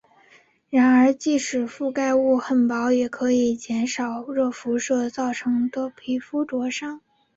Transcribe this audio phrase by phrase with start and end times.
[0.71, 6.99] 然而即使遮盖物很薄也可以减少热辐射造成的皮肤灼伤。